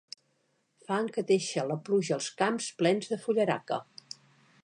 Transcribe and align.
Fang 0.87 1.09
que 1.17 1.23
deixa 1.31 1.65
la 1.73 1.77
pluja 1.89 2.15
als 2.17 2.31
camps 2.41 2.71
plens 2.81 3.13
de 3.15 3.23
fullaraca. 3.27 3.81